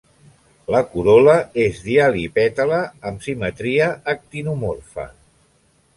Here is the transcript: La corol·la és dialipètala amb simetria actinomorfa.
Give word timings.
La 0.75 0.79
corol·la 0.93 1.35
és 1.65 1.83
dialipètala 1.89 2.81
amb 3.11 3.27
simetria 3.27 3.93
actinomorfa. 4.15 5.07